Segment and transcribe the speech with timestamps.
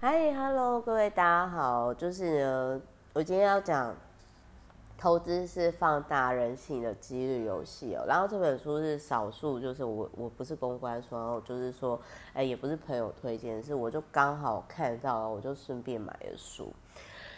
[0.00, 2.80] 嗨，Hello，各位大家好，就是呢，
[3.14, 3.92] 我今天要讲
[4.96, 8.04] 投资是放大人性的几率游戏哦。
[8.06, 12.00] 然后这本书是少数，就是我我不是公关说，然后就是说，
[12.32, 16.72] 哎，也不是朋友推荐，是我就刚好看到了，我就顺便买的书。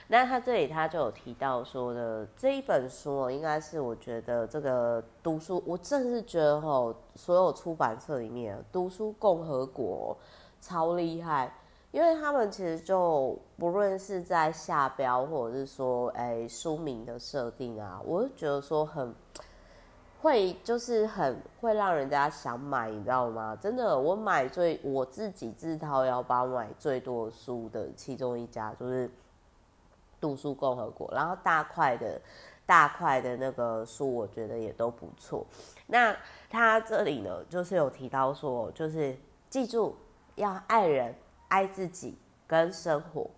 [0.09, 10.15] 那他这里他就有提到说的这一本书哦，应该是我觉得这个读书，我真是觉得吼，所有出版社里面读书共和国
[10.61, 11.51] 超厉害，
[11.91, 19.15] 因为他们其实就不论是在下标或者是说哎书名的设定啊，我就觉得说很
[20.23, 23.57] 会，就是很会让人家想买，你知道吗？
[23.61, 29.11] 真的，我买最我自己自掏腰包买最多书的其中一家就是。
[30.23, 32.21] 读书共和国，然后大块的、
[32.67, 35.47] 大块的那个书，我觉得也都不错。
[35.87, 36.15] 那
[36.51, 39.17] 他这里呢，就是有提到说，就是
[39.49, 39.97] 记住
[40.35, 41.15] 要爱人、
[41.51, 43.31] 爱自己跟生活，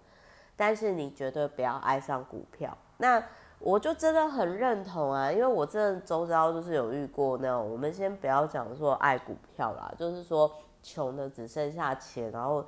[0.55, 2.79] 但是你绝对不要爱上股票。
[2.99, 3.21] 那
[3.59, 10.49] 我就真的很认同啊，因为我真的周遭就是有遇过那种，我们先不要讲说爱股票啦，就是说
[10.81, 12.65] 穷的只剩下钱，然后。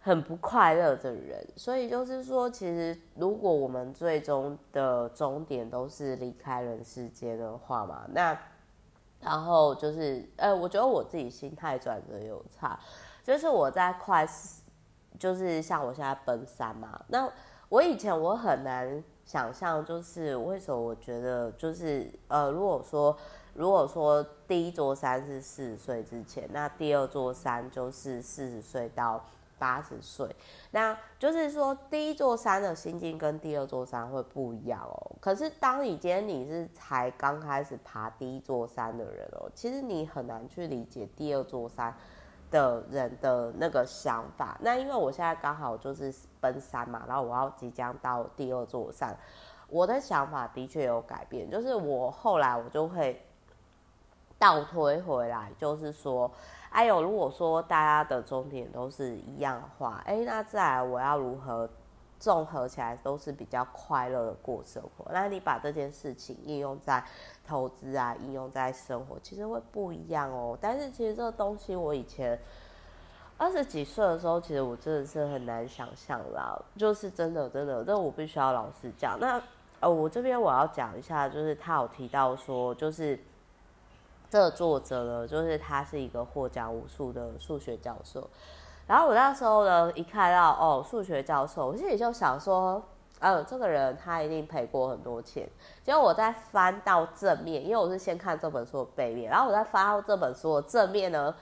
[0.00, 8.38] 很不快乐的人，所以就是说，其实如果我们最终的终点都是离开人世间的话嘛，那
[9.20, 12.78] 然后就是，呃，我觉得我自己心态转折有差，
[13.24, 14.26] 就是我在快，
[15.18, 17.30] 就是像我现在奔三嘛，那
[17.68, 23.16] 我以前我很难想象，就是为什么我觉得就是，呃，如果说
[23.54, 29.24] 如果说第一座山是四十岁之前，那第二座山就是四十岁到。
[29.60, 30.24] 八十岁，
[30.70, 35.16] 那就是说，第一座山的心境跟第二座山会不一样哦。
[35.20, 41.92] 可是，当你今天你是才刚开始爬第一座山的人哦，其实你很难去理解第二座山
[42.50, 44.56] 的人的那个想法。
[44.60, 49.16] 那因为我现在刚好就是奔三嘛，然后我要即将到第二座山，
[49.68, 51.50] 我的想法的确有改变。
[51.50, 53.24] 就是我后来我就会
[54.38, 56.30] 倒推回来，就是说。
[56.70, 61.66] 哎呦，如果说大家的终点都是一样的话，哎，那再来我要如何
[62.18, 65.10] 综合起来都是比较快乐的过生活？
[65.12, 67.04] 那你把这件事情应用在
[67.46, 70.56] 投资啊，应用在生活，其实会不一样哦。
[70.60, 72.38] 但是其实这个东西，我以前
[73.36, 79.18] 二十几岁的时候，其实我真的是很难想象啦，就是真的真的，这我必须要老实讲。
[79.20, 79.40] 那
[79.80, 83.18] 呃，我这边我要讲一下，就是他有提到说，就是。
[84.30, 88.28] 这个作者呢，就是他是一个获奖无数的数学教授。
[88.88, 92.82] 然后我那时候呢，一看到哦，数学教授，我心里就想说，
[93.20, 95.46] 嗯，这个人他一定赔过很多钱。
[95.84, 101.34] 结果我在翻到正面，因为我是先看这本书的背面，然后我在翻到这本书的正面呢，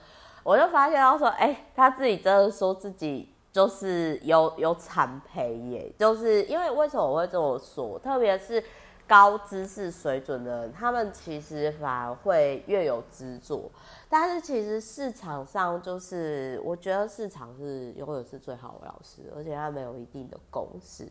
[0.43, 7.97] 我就发现到说，哎，他自己真的说自己就是有有惨赔耶，就是因为为什么我会这么说？
[7.99, 8.63] 特别是。
[9.07, 13.71] 高知识水准的人，他们其实反而会越有执着。
[14.09, 21.07] 但是其实市场上就是，我觉得市场是永远是最好的老师，而且他没有一定的公式。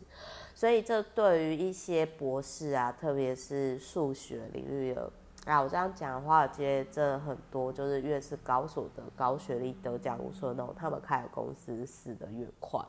[0.55, 5.11] 所以这对于一些博士啊，特别是数学领域的
[5.45, 12.79] 啊，我这样讲的话，其实真的很多，就是越是高所得、高学历、得奖无数的那种，他们开的公司死得越快。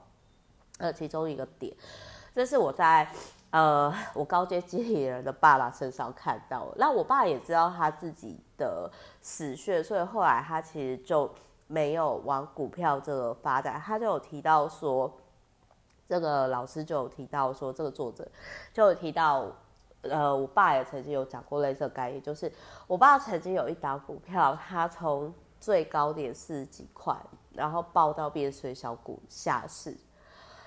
[0.79, 1.75] 呃，其中一个点，
[2.35, 3.09] 这是我在。
[3.51, 8.91] 呃，我高阶经理人的爸爸身上看到，那我爸也知道他自己的
[9.23, 11.31] 死穴，所以后来他其实就
[11.67, 13.81] 没有往股票这个发展。
[13.81, 15.11] 他就有提到说，
[16.07, 18.29] 这个老师就有提到说，这个作者
[18.71, 19.47] 就有提到，
[20.03, 22.53] 呃，我爸也曾经有讲过类似的概念，就是
[22.87, 27.17] 我爸曾经有一档股票，他从最高点四十几块，
[27.55, 29.97] 然后爆到变水小股下市。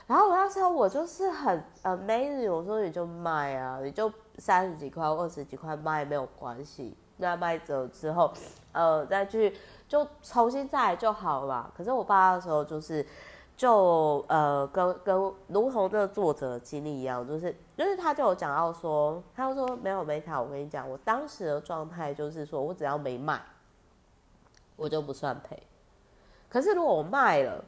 [0.08, 8.32] 然后我那时候我就是很 amazing，我说你就卖啊，你就三十几块、二十几块卖没有关系，那卖走之后，
[8.74, 9.56] 呃，再去
[9.88, 11.72] 就重新再来就好了。
[11.78, 13.06] 可是我爸那时候就是，
[13.56, 15.16] 就呃跟跟
[15.48, 23.42] 如同这个作者的经历一样，就是就是他就有讲到说，他就说没有没卡，我跟你讲，我当时的状态就是说我只要没卖，
[24.76, 25.62] 我就不算赔。
[26.50, 27.64] 可是如果我卖了，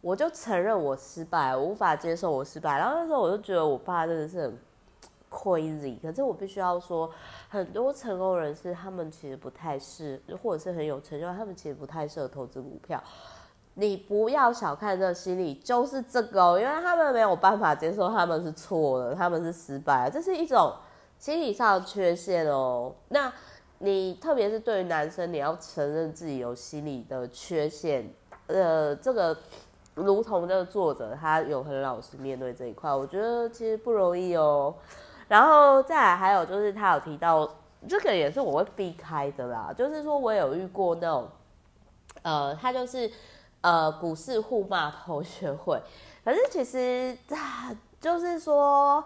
[0.00, 2.78] 我就承认我失败，我无法接受我失败。
[2.78, 4.58] 然后那时候我就觉得我爸真的是很
[5.28, 6.00] crazy。
[6.00, 7.10] 可是我必须要说，
[7.48, 13.02] 很多成功人士他们其实不太适，或者是很有成就，他们其实不太适合投资股票。
[13.74, 20.72] 你不要小看这个心理，就是这个哦，因为他们没有办法接受他们是错的，他们是失败，这是一种
[21.18, 22.94] 心理上的缺陷哦。
[23.08, 23.32] 那
[23.78, 28.08] 你特别是对于男生，你要承认自己有心理的缺陷，
[28.46, 29.36] 呃，这个。
[29.98, 34.74] 如同这个作者，他有很老实面对这一块，我觉得其实不容易哦。
[35.28, 37.46] 然后再来还有就是他有提到，
[37.86, 41.28] 这个也是我会避开的啦，就是说我有遇过那种，
[42.22, 43.10] 呃，他就是
[43.60, 45.78] 呃股市互骂同学会，
[46.24, 49.04] 可是其实啊，就是说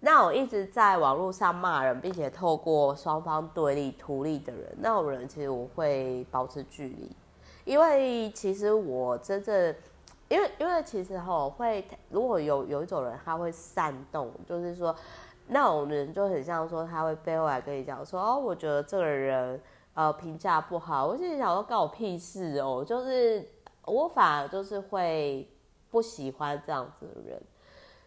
[0.00, 7.10] 那种一直在网络上骂人，并且透过双方对立图利的人，那种人其实我会保持距离，
[7.64, 9.74] 因为其实我真正。
[10.28, 14.94] 因为因为其实哈会，如果有有一种人他会煽动，就是说
[15.46, 19.60] 那种人就很像说他会背后来跟你讲说哦，我觉得这个人
[19.94, 23.48] 呃评价不好，我心里想说关我屁事哦，就是
[23.84, 25.48] 我反而就是会
[25.92, 27.40] 不喜欢这样子的人，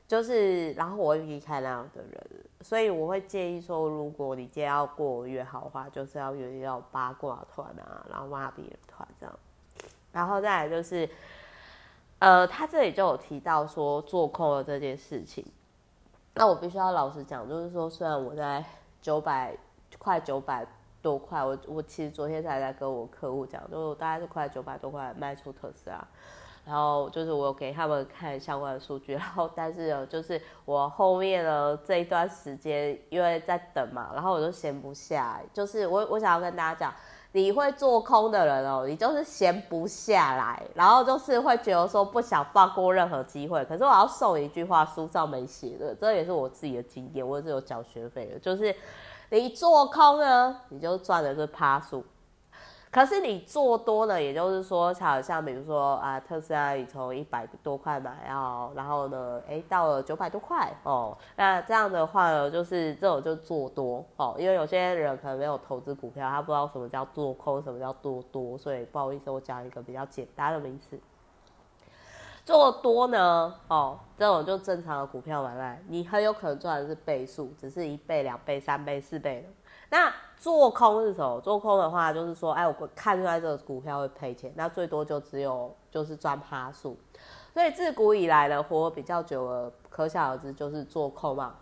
[0.05, 9.39] 就是然后我会避开那样的人，所以我会建议说，如果你今天要过我越好的话，就是要约要八卦团啊，然后骂别人团这样，
[10.11, 11.09] 然后再来就是。
[12.19, 15.45] 呃，他这里就有提到说做空的这件事情，
[16.33, 18.63] 那我必须要老实讲，就是说，虽然我在
[19.01, 19.57] 九百
[19.97, 20.65] 快九百
[21.01, 26.05] 多块，我我其实昨天才在跟我客户讲，就大概是快九百多块卖出特斯拉，
[26.69, 36.93] 然后就是我给他们看相关的数据， 然后但是呢，就是我后面呢这一段时间因为在等嘛，然后我就闲不下来，就是我我想要跟大家讲。
[37.31, 43.63] 你会做空的人哦，你就是闲不下来，然后就是会觉得说不想放过任何机会。
[43.65, 48.75] 可是我要送一句话，书上没写的，这也是我自己的经验，我也是有缴学费的，就是
[49.29, 52.03] 你做空呢，你就赚的是趴数。
[52.91, 70.99] 可是你做多了，也就是说，好像比如说啊，特斯拉你从一百多块买哦，然后呢，哎，到了九百多块哦，那这样的话呢，就是这种就做多哦，因为有些人可能没有投资股票，他不知道什么叫做空，什么叫做多，所以不好意思，我讲一个比较简单的名词。
[72.43, 79.47] 做多呢，哦，这种就正常的股票买卖，你很有可能赚的是倍数，只是一倍、两倍、三倍、四倍的。
[79.89, 81.39] 那做空是什么？
[81.41, 86.97] 做空的话，就是说，哎，我看出来这个股票会赔钱，那最多就只有就是赚趴数。
[87.53, 91.55] 所以自古以来呢，活比较久了，可想而知就是做空嘛。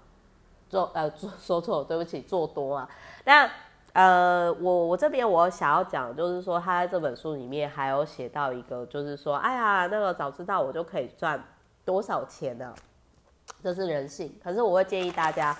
[0.69, 2.89] 做呃，做说错，对不起，做多啊。
[3.23, 3.49] 那
[3.93, 11.41] 呃，我我这边我想要讲，就是说他在这本书里面还有写到一个，就是说，哎呀，那个早知道我就可以赚
[11.85, 12.75] 多少钱呢、啊？
[13.63, 14.37] 这是人性。
[14.43, 15.57] 可是我会建议大家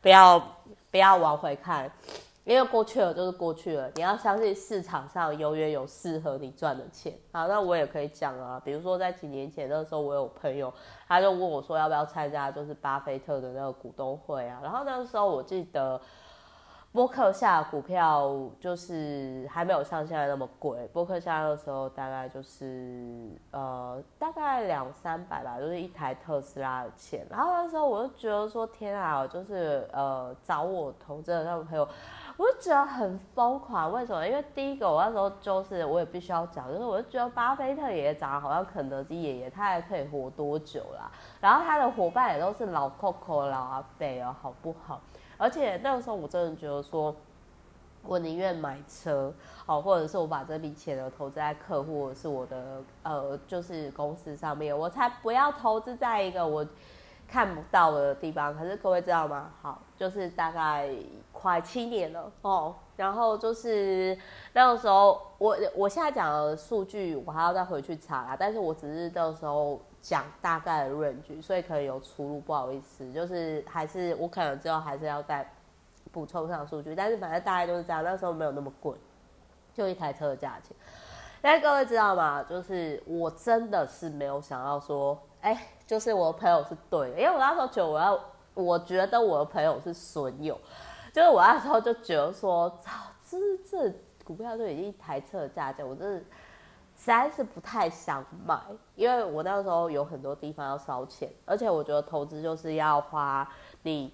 [0.00, 0.42] 不要。
[0.90, 1.88] 不要往回看，
[2.44, 3.90] 因为过去了就是过去了。
[3.96, 7.12] 你要相信市场上永远有适合你赚的钱。
[7.30, 10.72] 好，那我也可以讲啊，比如说在几年前那时候，我有朋友
[11.06, 14.58] 他就问我说要不要参加，就是巴菲特的那个股东会啊。
[14.62, 16.00] 然后那个时候我记得。
[16.90, 27.26] 博客下股票就是还没有像现在那么贵，博客下的时候大概就是呃大概两三百吧，就是一台特斯拉的钱。
[27.30, 31.86] 然后那时候我就觉得说天啊，就是呃找我投资的那个朋友，
[32.38, 33.92] 我就觉得很疯狂。
[33.92, 34.24] 为什么？
[34.26, 41.10] 因为第一个我那时候就是我也必须要讲，就是我就觉得巴菲特爷爷长得好像肯德基爷爷，他还可以活多久啦？
[41.40, 45.00] 然后他的伙伴也都是老 Coco 老阿伯哦，好不好？
[45.36, 47.12] 而且那个时候我真的觉得说，
[48.02, 49.34] 我宁愿买车
[49.66, 56.64] 哦，或者是我把这笔钱呢投资在客户或是我的呃就是公司上面，我才不要投资在一个我
[57.26, 58.56] 看不到的地方。
[58.56, 59.50] 可是各位知道吗？
[59.60, 60.88] 好，就是大概
[61.38, 64.18] 快七年了哦，然后就是
[64.52, 69.80] 那个时候我我现在讲的数据我还要再回去查啦，但是我只是到时候。
[70.00, 75.46] 讲大概的论据所以可能有出入，不好意思，就是还是我可能之后还是要再
[76.12, 78.94] 补充上数据，但是反正大概都是这样，那时候没有那么贵，
[79.74, 80.74] 就一台车的价钱。
[81.42, 82.44] 但各位知道吗？
[82.48, 88.20] 就是我真的是没有想要说，哎、就是我的朋友是对的，因为我那时候觉得我要，
[88.54, 90.56] 我觉得我的朋友是损友，
[91.12, 92.92] 就是我那时候就觉得说，操，
[93.28, 93.38] 这
[93.68, 96.24] 这股票就已经抬车的价钱，我真的。
[97.00, 98.60] 实在是不太想买，
[98.96, 103.48] 因为我那时候有很多地方要烧钱，而且我觉得投资就是要花
[103.82, 104.12] 你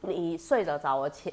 [0.00, 1.30] 你睡得着的钱。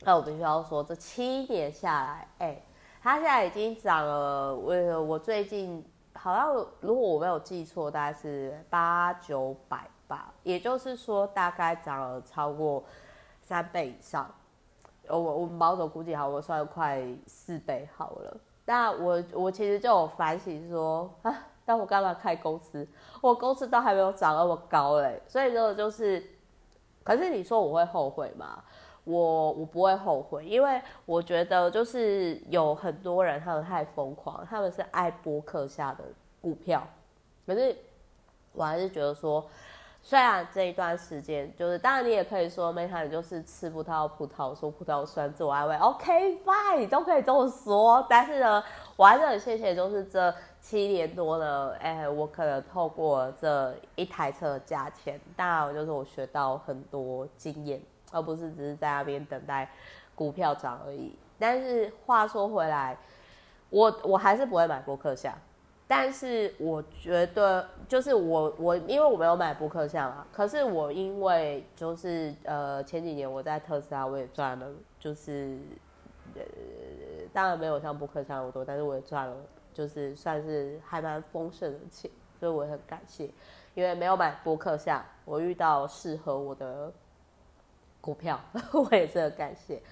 [0.00, 2.62] 那我必须要说，这七年下来，哎、
[3.02, 4.54] 它现在已经涨了。
[4.54, 12.84] 我我最近好像如果我没有记错，大概是八九百吧，也就是说大概涨了超过
[13.42, 14.30] 三倍以上。
[15.08, 18.36] 我我保守估计，好，我算快四倍好了。
[18.64, 22.86] 那我我其实就有反省说啊，但我干嘛开公司？
[23.20, 26.24] 我公司都还没有涨那么高嘞，所以这个就是，
[27.02, 28.62] 可是你说我会后悔吗？
[29.02, 36.04] 我我不会后悔，因为我觉得就是有很多人他们太疯狂，他们是爱波克下的
[36.40, 36.86] 股票，
[37.44, 37.76] 可是
[38.52, 39.44] 我还是觉得说。
[40.04, 45.76] 虽然这一段时间，就是当然你也可以说，没看你就是吃不到葡萄说葡萄酸，自我安慰。
[45.76, 48.04] OK fine，都可以这么说。
[48.10, 48.62] 但是呢，
[48.96, 57.80] 我还是很谢谢，就是这七年多呢，哎，我可能透过这一台车的价钱，当然就是我学到很多经验，
[58.10, 59.70] 而不是只是在那边等待
[60.16, 61.16] 股票涨而已。
[61.38, 62.98] 但是话说回来，
[63.70, 65.38] 我我还是不会买博客下。
[65.94, 74.66] 但是我觉得，就是我我因为我没有买波克夏嘛，可是我因为就是呃前几年我在特斯拉我也赚了，
[74.98, 75.58] 就是
[76.34, 76.40] 呃
[77.30, 79.36] 当然没有像波克夏那么多，但是我也赚了，
[79.74, 83.28] 就是算是还蛮丰盛的钱，所以我很感谢，
[83.74, 86.90] 因为没有买波克夏，我遇到适合我的
[88.00, 88.40] 股票，
[88.72, 89.82] 我也是很感谢。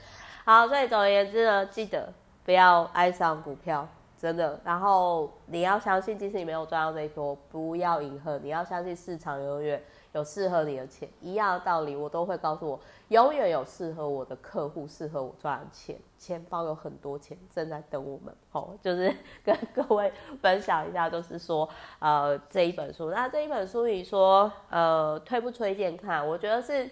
[0.46, 2.10] 好，所以总而言之呢，记得
[2.46, 3.86] 不要爱上股票。
[4.20, 8.38] 真的，然后你要相信，即使你没有赚到这一波，不要迎合。
[8.40, 18.36] 你要相信市场永远有适合你的钱，一样的道理，我都会告诉我，永远有适合我的客户，适合我赚的钱，前方有很多钱正在等我们。
[18.52, 19.10] 哦，就是
[19.42, 20.12] 跟各位
[20.42, 21.66] 分享一下，就是说，
[21.98, 26.28] 呃，这一本书，那这一本书你说，呃，推不推荐看？
[26.28, 26.90] 我觉得是，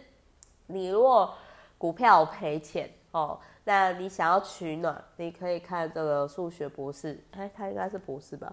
[0.68, 1.34] 你如果
[1.76, 3.38] 股票赔钱，哦。
[3.68, 8.50] 那你想要取暖，你可以看这个数学博士，哎，他应该是博士吧？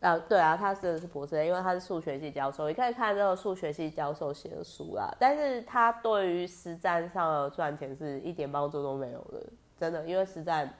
[0.00, 2.66] 啊，对啊，他真的是博士，因为他是数学系教授。
[2.66, 9.42] 你可以看这个数学系教授写的书啦，但是他对于实战上的赚钱是一点帮助都没有的，
[9.76, 10.72] 真的，因为实战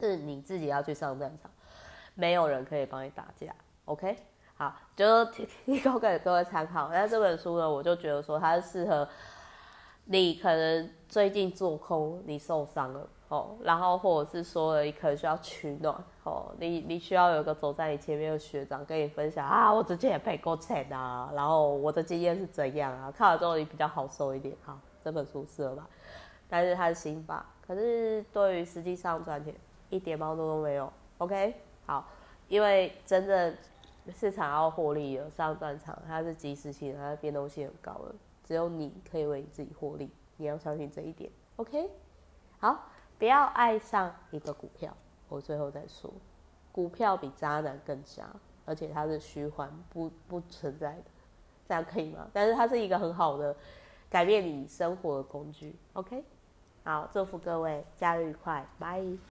[0.00, 1.48] 是你自己要去上战场，
[2.16, 3.54] 没有人可以帮你打架。
[3.84, 4.16] OK，
[4.56, 6.88] 好，就提提供给各位参考。
[6.88, 9.08] 那这本书呢，我就觉得说它是适合。
[10.12, 25.88] 你可能最近做空，你受伤了哦，然后或者是说你可能需要取暖哦，你你需要有个走在你前面的学长跟你分享啊，我之前也赔过钱啊，然后我的经验是怎样啊，看了之后你比较好受一点，啊，这本书适合吧？
[26.48, 29.54] 但是它是新法，可是对于实际上赚钱
[29.90, 30.92] 一点帮助都没有。
[31.18, 31.54] OK，
[31.86, 32.04] 好，
[32.48, 33.54] 因为真的
[34.12, 38.14] 市场要获利了，上战场它是即时性，它的变动性很高的。
[38.50, 41.30] 只有你可以为你自己获利，你要相信这一点。
[41.54, 41.88] OK，
[42.58, 44.92] 好，不要爱上一个股票。
[45.28, 46.12] 我最后再说，
[46.72, 48.28] 股票比渣男更渣，
[48.64, 51.04] 而且它是虚幻不不存在的，
[51.68, 52.26] 这样可以吗？
[52.32, 53.54] 但是它是一个很好的
[54.08, 55.76] 改变你生活的工具。
[55.92, 56.24] OK，
[56.82, 59.16] 好，祝福各位假日愉快，拜。